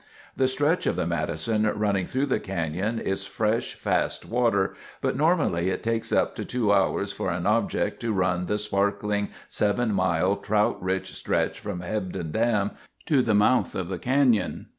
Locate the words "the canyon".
2.25-2.97, 13.89-14.69